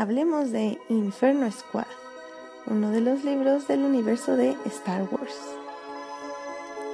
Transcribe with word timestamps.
hablemos 0.00 0.50
de 0.50 0.78
Inferno 0.88 1.50
Squad, 1.52 1.84
uno 2.66 2.90
de 2.90 3.02
los 3.02 3.22
libros 3.22 3.68
del 3.68 3.84
universo 3.84 4.34
de 4.34 4.56
Star 4.64 5.02
Wars. 5.02 5.36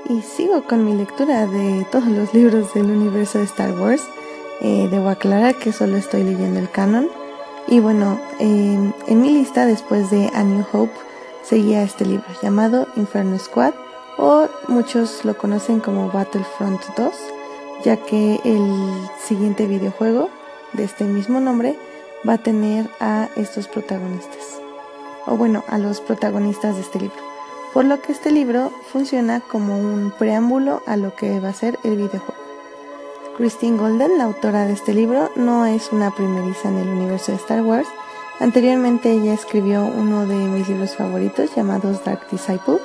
Y 0.08 0.22
sigo 0.22 0.64
con 0.64 0.84
mi 0.84 0.92
lectura 0.92 1.47
de 1.47 1.87
todos 1.92 2.08
los 2.08 2.34
libros 2.34 2.75
del 2.75 2.87
universo 2.87 3.39
de 3.39 3.45
Star 3.45 3.81
Wars. 3.81 4.03
Eh, 4.61 4.89
debo 4.91 5.08
aclarar 5.08 5.55
que 5.55 5.73
solo 5.73 5.97
estoy 5.97 6.25
leyendo 6.25 6.58
el 6.58 6.69
canon. 6.69 7.08
Y 7.69 7.79
bueno, 7.79 8.21
em, 8.41 8.92
en 9.07 9.20
mi 9.20 9.30
lista 9.30 9.66
después 9.66 10.11
de 10.11 10.29
A 10.34 10.43
New 10.43 10.64
Hope 10.73 10.95
seguía 11.45 11.84
este 11.84 12.04
libro 12.04 12.27
llamado 12.43 12.88
Inferno 12.96 13.38
Squad 13.38 13.75
o 14.18 14.48
muchos 14.66 15.25
lo 15.25 15.36
conocen 15.36 15.79
como 15.79 16.11
Battlefront 16.11 16.82
2, 16.96 17.14
ya 17.84 17.96
que 17.98 18.41
el 18.43 18.68
siguiente 19.25 19.68
videojuego 19.68 20.29
de 20.73 20.82
este 20.82 21.04
mismo 21.04 21.38
nombre 21.38 21.79
va 22.26 22.34
a 22.34 22.38
tener 22.38 22.88
a 23.00 23.28
estos 23.36 23.68
protagonistas, 23.68 24.60
o 25.26 25.36
bueno, 25.36 25.64
a 25.68 25.79
los 25.79 26.00
protagonistas 26.00 26.76
de 26.76 26.82
este 26.82 27.00
libro. 27.00 27.16
Por 27.72 27.84
lo 27.84 28.00
que 28.00 28.12
este 28.12 28.30
libro 28.30 28.72
funciona 28.90 29.40
como 29.40 29.79
un 29.79 30.12
preámbulo 30.18 30.82
a 30.86 30.96
lo 30.96 31.14
que 31.14 31.40
va 31.40 31.50
a 31.50 31.54
ser 31.54 31.79
el 31.84 31.96
videojuego. 31.96 32.34
Christine 33.37 33.77
Golden, 33.77 34.16
la 34.16 34.24
autora 34.24 34.65
de 34.65 34.73
este 34.73 34.95
libro, 34.95 35.30
no 35.37 35.66
es 35.66 35.93
una 35.93 36.10
primeriza 36.10 36.69
en 36.69 36.79
el 36.79 36.88
universo 36.88 37.33
de 37.33 37.38
Star 37.38 37.62
Wars. 37.62 37.88
Anteriormente 38.41 39.12
ella 39.12 39.35
escribió 39.35 39.85
uno 39.85 40.27
de 40.27 40.37
mis 40.37 40.69
libros 40.69 40.96
favoritos 40.96 41.55
llamados 41.55 42.02
Dark 42.02 42.27
Disciple 42.30 42.79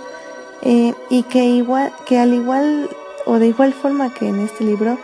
eh, 0.62 0.94
y 1.10 1.24
que 1.24 1.46
igual 1.46 1.94
que 2.06 2.20
al 2.20 2.34
igual 2.34 2.90
o 3.26 3.40
de 3.40 3.48
igual 3.48 3.74
forma 3.74 4.14
que 4.14 4.28
en 4.28 4.42
este 4.42 4.64
libro 4.64 4.98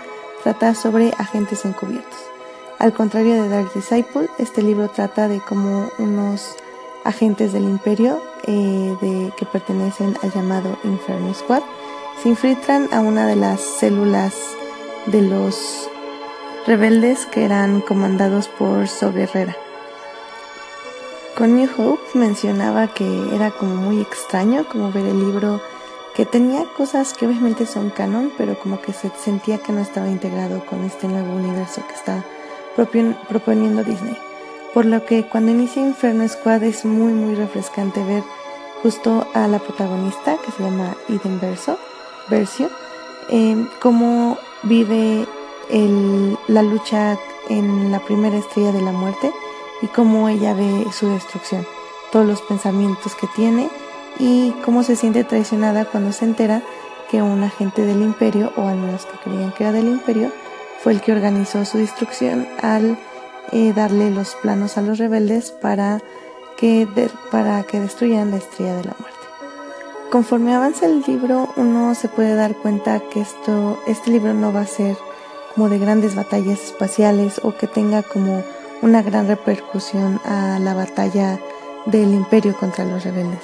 trata 0.44 0.76
sobre 0.76 1.14
agentes 1.18 1.66
encubiertos. 1.66 2.37
Al 2.80 2.94
contrario 2.94 3.42
de 3.42 3.50
Dark 3.50 3.74
Disciple, 3.74 4.30
este 4.38 4.62
libro 4.62 4.88
trata 4.88 5.28
de 5.28 5.40
cómo 5.40 5.90
unos 5.98 6.56
agentes 7.04 7.52
del 7.52 7.64
imperio 7.64 8.22
eh, 8.44 8.96
de, 9.02 9.34
que 9.36 9.48
pertenecen 9.48 10.16
al 10.22 10.32
llamado 10.32 10.78
Inferno 10.84 11.34
Squad 11.34 11.64
se 12.22 12.30
infiltran 12.30 12.88
a 12.94 13.00
una 13.00 13.26
de 13.26 13.36
las 13.36 13.62
células 13.62 14.36
de 15.08 15.24
los 15.24 15.90
rebeldes 16.68 17.26
que 17.26 17.46
eran 17.46 17.82
comandados 17.82 18.48
por 18.48 18.88
So 18.88 19.12
Guerrera. 19.12 19.56
Con 21.36 21.56
New 21.56 21.70
Hope 21.78 22.02
mencionaba 22.14 22.94
que 22.94 23.08
era 23.34 23.50
como 23.50 23.74
muy 23.74 24.02
extraño 24.02 24.68
como 24.70 24.92
ver 24.92 25.08
el 25.08 25.20
libro 25.20 25.62
que 26.16 26.28
tenía 26.28 26.66
cosas 26.76 27.14
que 27.14 27.26
obviamente 27.26 27.66
son 27.66 27.90
canon, 27.90 28.32
pero 28.38 28.60
como 28.60 28.82
que 28.82 28.94
se 28.94 29.10
sentía 29.24 29.58
que 29.58 29.72
no 29.72 29.82
estaba 29.82 30.10
integrado 30.10 30.64
con 30.66 30.84
este 30.84 31.08
nuevo 31.08 31.34
universo 31.34 31.82
que 31.88 31.94
está 31.96 32.24
proponiendo 32.78 33.84
Disney. 33.84 34.18
Por 34.74 34.86
lo 34.86 35.06
que 35.06 35.24
cuando 35.28 35.52
inicia 35.52 35.82
Inferno 35.82 36.28
Squad 36.28 36.64
es 36.64 36.86
muy 36.86 37.12
muy 37.14 37.36
refrescante 37.36 38.04
ver 38.04 38.24
justo 38.84 39.28
a 39.34 39.48
la 39.48 39.60
protagonista 39.60 40.38
que 40.46 40.52
se 40.52 40.64
llama 40.64 40.96
Eden 41.10 41.40
Verso, 41.40 41.78
Versio, 42.30 42.70
eh, 43.30 43.66
cómo 43.82 44.38
vive 44.64 45.28
la 46.48 46.64
lucha 46.64 47.18
en 47.50 47.92
la 47.92 48.00
primera 48.00 48.38
estrella 48.38 48.72
de 48.72 48.82
la 48.82 48.92
muerte 48.92 49.32
y 49.82 49.88
cómo 49.88 50.30
ella 50.30 50.54
ve 50.54 50.86
su 50.92 51.10
destrucción, 51.10 51.66
todos 52.12 52.26
los 52.26 52.42
pensamientos 52.42 53.16
que 53.16 53.28
tiene 53.36 53.70
y 54.20 54.52
cómo 54.64 54.84
se 54.84 54.96
siente 54.96 55.24
traicionada 55.24 55.86
cuando 55.86 56.14
se 56.14 56.26
entera 56.26 56.62
que 57.10 57.22
un 57.22 57.44
agente 57.44 57.86
del 57.86 58.02
imperio, 58.02 58.52
o 58.56 58.68
al 58.68 58.78
menos 58.78 59.06
que 59.06 59.18
creían 59.24 59.52
que 59.52 59.64
era 59.64 59.72
del 59.72 59.88
imperio, 59.88 60.32
fue 60.80 60.94
el 60.94 61.02
que 61.02 61.12
organizó 61.12 61.66
su 61.66 61.78
destrucción 61.78 62.48
al 62.62 62.98
eh, 63.52 63.74
darle 63.74 64.12
los 64.12 64.36
planos 64.36 64.78
a 64.78 64.82
los 64.82 64.98
rebeldes 64.98 65.52
para 65.52 66.02
que, 66.58 66.88
para 67.32 67.64
que 67.64 67.80
destruyan 67.80 68.32
la 68.32 68.38
estrella 68.38 68.76
de 68.76 68.84
la 68.86 68.96
muerte. 69.00 69.18
Conforme 70.12 70.56
avanza 70.56 70.86
el 70.86 71.04
libro, 71.06 71.50
uno 71.58 71.94
se 71.96 72.08
puede 72.08 72.36
dar 72.36 72.56
cuenta 72.56 73.02
que 73.12 73.22
esto, 73.22 73.82
este 73.88 74.10
libro 74.10 74.34
no 74.34 74.54
va 74.54 74.62
a 74.62 74.68
ser 74.68 74.98
como 75.54 75.70
de 75.70 75.80
grandes 75.80 76.16
batallas 76.16 76.62
espaciales 76.62 77.42
o 77.44 77.56
que 77.56 77.68
tenga 77.68 78.04
como 78.04 78.44
una 78.82 79.02
gran 79.02 79.28
repercusión 79.28 80.22
a 80.24 80.60
la 80.60 80.74
batalla 80.74 81.40
del 81.86 82.14
imperio 82.14 82.56
contra 82.56 82.86
los 82.86 83.04
rebeldes. 83.04 83.44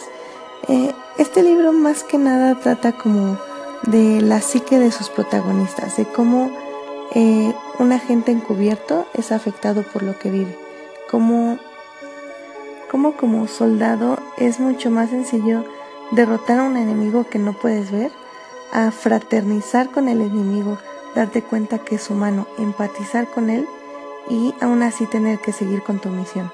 Eh, 0.67 0.93
este 1.17 1.43
libro 1.43 1.73
más 1.73 2.03
que 2.03 2.17
nada 2.17 2.55
trata 2.55 2.93
como 2.93 3.37
de 3.83 4.21
la 4.21 4.41
psique 4.41 4.79
de 4.79 4.91
sus 4.91 5.09
protagonistas, 5.09 5.97
de 5.97 6.05
cómo 6.05 6.49
eh, 7.15 7.53
un 7.79 7.91
agente 7.91 8.31
encubierto 8.31 9.05
es 9.13 9.31
afectado 9.31 9.83
por 9.83 10.03
lo 10.03 10.17
que 10.17 10.31
vive. 10.31 10.57
Como, 11.09 11.59
como 12.89 13.15
como 13.15 13.47
soldado 13.47 14.17
es 14.37 14.59
mucho 14.59 14.89
más 14.89 15.11
sencillo 15.11 15.63
derrotar 16.11 16.59
a 16.59 16.63
un 16.63 16.77
enemigo 16.77 17.27
que 17.29 17.39
no 17.39 17.53
puedes 17.53 17.91
ver, 17.91 18.11
a 18.71 18.91
fraternizar 18.91 19.91
con 19.91 20.09
el 20.09 20.21
enemigo, 20.21 20.79
darte 21.15 21.43
cuenta 21.43 21.79
que 21.79 21.95
es 21.95 22.09
humano, 22.09 22.47
empatizar 22.57 23.27
con 23.27 23.49
él 23.49 23.67
y 24.29 24.55
aún 24.61 24.81
así 24.81 25.05
tener 25.05 25.39
que 25.39 25.51
seguir 25.51 25.83
con 25.83 25.99
tu 25.99 26.09
misión. 26.09 26.51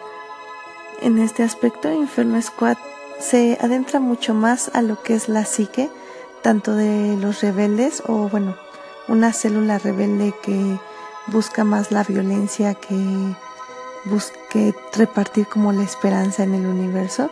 En 1.02 1.20
este 1.20 1.44
aspecto, 1.44 1.92
Inferno 1.92 2.42
Squad 2.42 2.78
se 3.20 3.58
adentra 3.62 4.00
mucho 4.02 4.34
más 4.34 4.72
a 4.74 4.82
lo 4.82 5.02
que 5.02 5.14
es 5.14 5.30
la 5.30 5.46
psique, 5.46 5.90
tanto 6.42 6.76
de 6.76 7.16
los 7.18 7.42
rebeldes 7.42 8.04
o 8.06 8.28
bueno, 8.28 8.56
una 9.10 9.34
célula 9.34 9.80
rebelde 9.80 10.34
que 10.42 10.80
busca 11.28 11.64
más 11.64 11.92
la 11.92 12.04
violencia 12.04 12.76
que 12.76 12.96
busque 14.06 14.74
repartir 14.94 15.48
como 15.48 15.74
la 15.74 15.84
esperanza 15.84 16.44
en 16.44 16.56
el 16.56 16.66
universo 16.66 17.30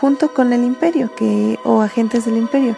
junto 0.00 0.34
con 0.34 0.52
el 0.52 0.64
imperio 0.64 1.14
que 1.14 1.58
o 1.64 1.80
agentes 1.80 2.26
del 2.26 2.36
imperio 2.36 2.76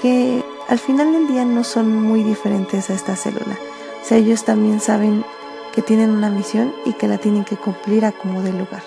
que 0.00 0.44
al 0.68 0.78
final 0.78 1.12
del 1.12 1.26
día 1.26 1.44
no 1.44 1.64
son 1.64 2.02
muy 2.02 2.22
diferentes 2.22 2.90
a 2.90 2.94
esta 2.94 3.16
célula. 3.16 3.58
O 4.02 4.04
sea 4.04 4.18
ellos 4.18 4.44
también 4.44 4.80
saben 4.80 5.24
que 5.72 5.82
tienen 5.82 6.10
una 6.10 6.30
misión 6.30 6.72
y 6.84 6.92
que 6.92 7.08
la 7.08 7.18
tienen 7.18 7.44
que 7.44 7.56
cumplir 7.56 8.04
a 8.04 8.12
como 8.12 8.42
de 8.42 8.52
lugar. 8.52 8.82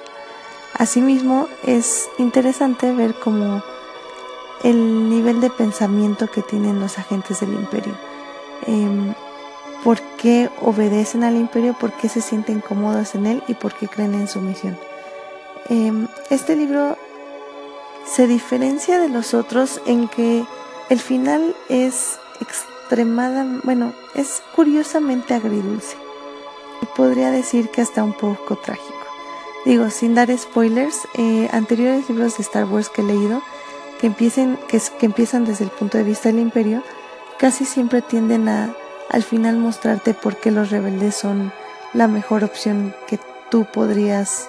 Asimismo 0.73 1.47
es 1.63 2.07
interesante 2.17 2.93
ver 2.93 3.15
cómo 3.15 3.61
el 4.63 5.09
nivel 5.09 5.41
de 5.41 5.49
pensamiento 5.49 6.27
que 6.27 6.41
tienen 6.43 6.79
los 6.79 6.97
agentes 6.97 7.39
del 7.41 7.53
imperio 7.53 8.10
Em, 8.67 9.13
por 9.83 9.99
qué 10.17 10.49
obedecen 10.61 11.23
al 11.23 11.35
imperio, 11.35 11.73
por 11.73 11.91
qué 11.93 12.07
se 12.07 12.21
sienten 12.21 12.59
cómodos 12.61 13.15
en 13.15 13.25
él 13.25 13.43
y 13.47 13.55
por 13.55 13.73
qué 13.73 13.87
creen 13.87 14.13
en 14.13 14.27
su 14.27 14.39
misión. 14.41 14.77
Em, 15.69 16.07
este 16.29 16.55
libro 16.55 16.97
se 18.05 18.27
diferencia 18.27 18.99
de 18.99 19.09
los 19.09 19.33
otros 19.33 19.81
en 19.85 20.07
que 20.07 20.43
el 20.89 20.99
final 20.99 21.55
es 21.69 22.19
extremadamente, 22.41 23.65
bueno, 23.65 23.93
es 24.15 24.43
curiosamente 24.55 25.33
agridulce. 25.33 25.95
Y 26.81 26.85
podría 26.97 27.31
decir 27.31 27.69
que 27.69 27.81
hasta 27.81 28.03
un 28.03 28.13
poco 28.13 28.57
trágico. 28.57 28.97
Digo, 29.65 29.89
sin 29.91 30.15
dar 30.15 30.35
spoilers, 30.35 31.07
eh, 31.13 31.47
anteriores 31.53 32.09
libros 32.09 32.37
de 32.37 32.43
Star 32.43 32.65
Wars 32.65 32.89
que 32.89 33.01
he 33.01 33.05
leído, 33.05 33.41
que, 33.99 34.07
empiecen, 34.07 34.57
que 34.67 35.05
empiezan 35.05 35.45
desde 35.45 35.65
el 35.65 35.69
punto 35.69 35.99
de 35.99 36.03
vista 36.03 36.29
del 36.29 36.39
imperio, 36.39 36.83
casi 37.41 37.65
siempre 37.65 38.03
tienden 38.03 38.47
a 38.47 38.75
al 39.09 39.23
final 39.23 39.57
mostrarte 39.57 40.13
por 40.13 40.37
qué 40.37 40.51
los 40.51 40.69
rebeldes 40.69 41.15
son 41.15 41.51
la 41.91 42.07
mejor 42.07 42.43
opción 42.43 42.93
que 43.07 43.19
tú 43.49 43.65
podrías 43.65 44.47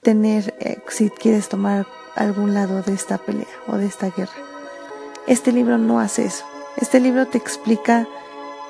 tener 0.00 0.54
eh, 0.58 0.78
si 0.88 1.10
quieres 1.10 1.50
tomar 1.50 1.86
algún 2.16 2.54
lado 2.54 2.80
de 2.80 2.94
esta 2.94 3.18
pelea 3.18 3.46
o 3.66 3.76
de 3.76 3.84
esta 3.84 4.08
guerra. 4.08 4.32
Este 5.26 5.52
libro 5.52 5.76
no 5.76 6.00
hace 6.00 6.24
eso. 6.24 6.46
Este 6.78 6.98
libro 6.98 7.26
te 7.26 7.36
explica 7.36 8.08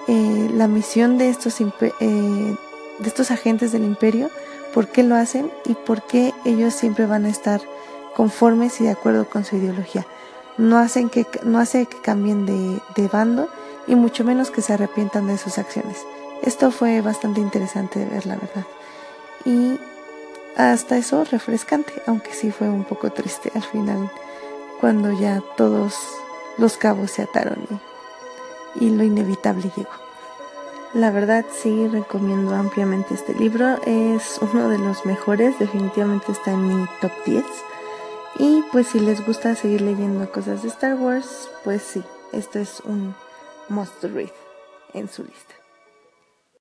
eh, 0.09 0.51
la 0.53 0.67
misión 0.67 1.17
de 1.17 1.29
estos, 1.31 1.61
eh, 1.61 1.67
de 2.01 3.09
estos 3.09 3.31
agentes 3.31 3.71
del 3.71 3.85
imperio, 3.85 4.31
por 4.75 4.89
qué 4.89 5.05
lo 5.05 5.15
hacen 5.15 5.49
y 5.65 5.75
por 5.75 6.03
qué 6.03 6.35
ellos 6.45 6.75
siempre 6.75 7.07
van 7.07 7.25
a 7.25 7.31
estar 7.31 7.61
conformes 8.17 8.81
y 8.81 8.85
de 8.85 8.91
acuerdo 8.91 9.29
con 9.29 9.45
su 9.45 9.57
ideología 9.57 10.05
no, 10.57 10.79
hacen 10.79 11.11
que, 11.11 11.27
no 11.43 11.59
hace 11.59 11.87
que 11.87 11.99
cambien 11.99 12.47
de, 12.47 12.81
de 12.97 13.09
bando 13.09 13.49
y 13.87 13.95
mucho 13.95 14.25
menos 14.25 14.51
que 14.51 14.63
se 14.63 14.73
arrepientan 14.73 15.27
de 15.27 15.39
sus 15.39 15.59
acciones. 15.59 16.05
Esto 16.43 16.71
fue 16.71 17.01
bastante 17.01 17.41
interesante 17.41 18.01
de 18.01 18.07
ver, 18.07 18.27
la 18.27 18.37
verdad. 18.37 18.67
Y 19.45 19.79
hasta 20.57 20.97
eso 20.97 21.25
refrescante, 21.25 21.93
aunque 22.07 22.33
sí 22.33 22.51
fue 22.51 22.69
un 22.69 22.85
poco 22.85 23.11
triste 23.11 23.51
al 23.55 23.63
final, 23.63 24.11
cuando 24.81 25.13
ya 25.13 25.43
todos 25.57 25.95
los 26.59 26.77
cabos 26.77 27.11
se 27.11 27.23
ataron 27.23 27.59
y, 28.79 28.87
y 28.87 28.91
lo 28.91 29.05
inevitable 29.05 29.71
llegó. 29.77 29.91
La 30.95 31.11
verdad 31.11 31.45
sí 31.53 31.89
recomiendo 31.89 32.55
ampliamente 32.55 33.15
este 33.15 33.35
libro, 33.35 33.81
es 33.85 34.39
uno 34.41 34.69
de 34.69 34.79
los 34.79 35.05
mejores, 35.05 35.59
definitivamente 35.59 36.31
está 36.31 36.53
en 36.53 36.69
mi 36.69 36.87
top 37.01 37.11
10. 37.27 37.45
Y 38.39 38.63
pues 38.73 38.89
si 38.89 39.01
les 39.01 39.25
gusta 39.25 39.55
seguir 39.55 39.81
leyendo 39.81 40.31
cosas 40.31 40.63
de 40.63 40.69
Star 40.69 40.95
Wars, 40.95 41.49
pues 41.63 41.83
sí, 41.83 42.03
esto 42.33 42.59
es 42.59 42.81
un 42.81 43.15
must 43.69 44.03
read 44.03 44.33
en 44.93 45.09
su 45.09 45.23
lista. 45.23 45.55